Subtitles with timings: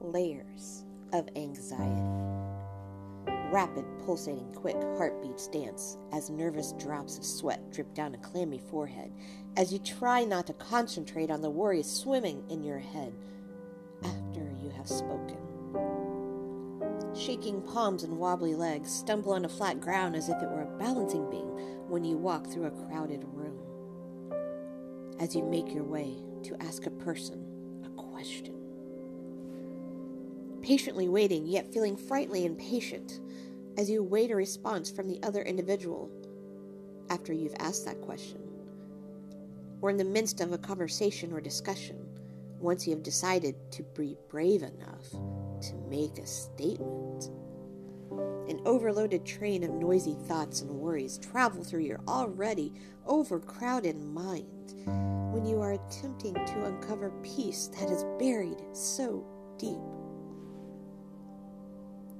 [0.00, 2.00] Layers of anxiety.
[3.50, 9.10] Rapid, pulsating, quick heartbeats dance as nervous drops of sweat drip down a clammy forehead
[9.56, 13.12] as you try not to concentrate on the worries swimming in your head
[14.04, 15.38] after you have spoken.
[17.16, 20.78] Shaking palms and wobbly legs stumble on a flat ground as if it were a
[20.78, 21.48] balancing beam
[21.88, 23.45] when you walk through a crowded room.
[25.18, 27.44] As you make your way to ask a person
[27.84, 28.54] a question.
[30.62, 33.20] Patiently waiting, yet feeling frightfully impatient
[33.78, 36.10] as you await a response from the other individual
[37.10, 38.40] after you've asked that question.
[39.80, 41.96] Or in the midst of a conversation or discussion,
[42.58, 45.10] once you have decided to be brave enough
[45.60, 47.30] to make a statement.
[48.48, 52.72] An overloaded train of noisy thoughts and worries travel through your already
[53.06, 54.74] overcrowded mind
[55.32, 59.24] when you are attempting to uncover peace that is buried so
[59.58, 59.78] deep.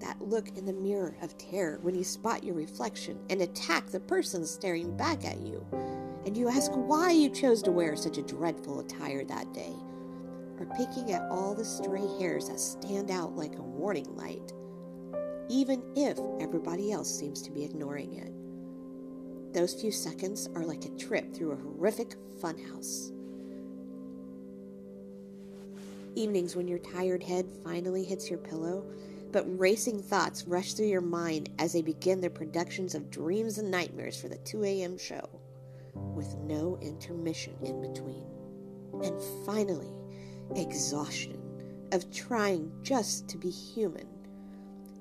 [0.00, 4.00] That look in the mirror of terror when you spot your reflection and attack the
[4.00, 5.66] person staring back at you,
[6.24, 9.74] and you ask why you chose to wear such a dreadful attire that day
[10.60, 14.52] or picking at all the stray hairs that stand out like a warning light,
[15.50, 19.52] even if everybody else seems to be ignoring it.
[19.52, 23.10] Those few seconds are like a trip through a horrific funhouse.
[26.14, 28.84] Evenings when your tired head finally hits your pillow,
[29.32, 33.72] but racing thoughts rush through your mind as they begin their productions of dreams and
[33.72, 34.96] nightmares for the 2 a.m.
[34.96, 35.28] show,
[35.94, 38.24] with no intermission in between.
[39.02, 39.92] And finally,
[40.54, 41.42] exhaustion
[41.90, 44.06] of trying just to be human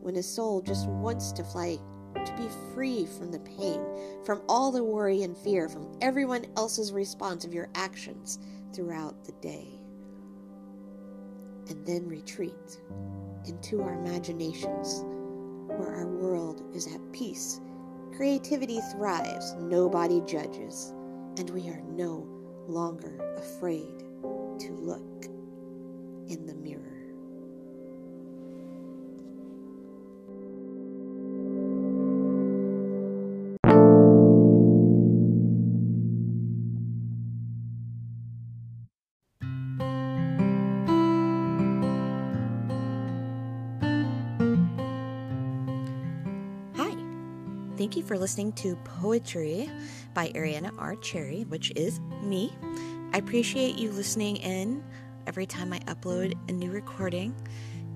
[0.00, 1.78] when a soul just wants to fly
[2.14, 3.80] to be free from the pain,
[4.24, 8.38] from all the worry and fear, from everyone else's response of your actions
[8.72, 9.68] throughout the day.
[11.68, 12.80] And then retreat
[13.46, 15.04] into our imaginations
[15.76, 17.60] where our world is at peace,
[18.16, 20.94] creativity thrives, nobody judges,
[21.36, 22.26] and we are no
[22.66, 23.98] longer afraid
[24.58, 25.24] to look
[26.28, 26.97] in the mirror.
[47.78, 49.70] Thank you for listening to Poetry
[50.12, 50.96] by Ariana R.
[50.96, 52.52] Cherry, which is me.
[53.12, 54.82] I appreciate you listening in
[55.28, 57.36] every time I upload a new recording,